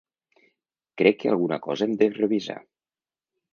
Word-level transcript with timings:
Crec 1.01 1.19
que 1.19 1.29
alguna 1.33 1.61
cosa 1.67 1.87
hem 1.89 1.95
de 2.01 2.09
revisar. 2.17 2.59